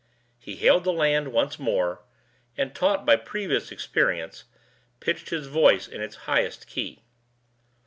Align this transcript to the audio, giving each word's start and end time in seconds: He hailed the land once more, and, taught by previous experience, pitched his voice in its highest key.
He 0.39 0.55
hailed 0.55 0.83
the 0.83 0.91
land 0.91 1.31
once 1.31 1.59
more, 1.59 2.01
and, 2.57 2.73
taught 2.73 3.05
by 3.05 3.17
previous 3.17 3.71
experience, 3.71 4.45
pitched 4.99 5.29
his 5.29 5.45
voice 5.45 5.87
in 5.87 6.01
its 6.01 6.15
highest 6.25 6.65
key. 6.65 7.03